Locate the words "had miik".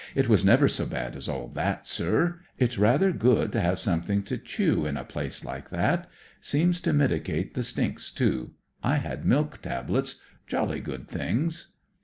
8.95-9.61